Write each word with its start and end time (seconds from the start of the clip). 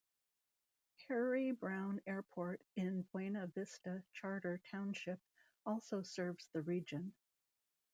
Harry 1.07 1.51
Browne 1.51 2.01
Airport 2.07 2.59
in 2.75 3.03
Buena 3.11 3.45
Vista 3.45 4.01
Charter 4.13 4.59
Township 4.71 5.19
also 5.63 6.01
serves 6.01 6.49
the 6.53 6.61
region. 6.63 7.13